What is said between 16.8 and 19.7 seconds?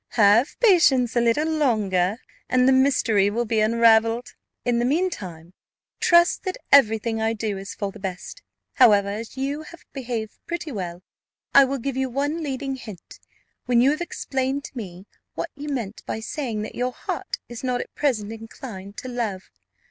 heart is not at present inclined to love.